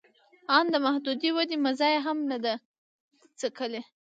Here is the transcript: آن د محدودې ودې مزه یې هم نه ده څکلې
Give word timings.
آن 0.55 0.65
د 0.73 0.75
محدودې 0.85 1.29
ودې 1.35 1.57
مزه 1.65 1.87
یې 1.93 1.99
هم 2.05 2.17
نه 2.31 2.37
ده 2.43 2.53
څکلې 3.39 3.81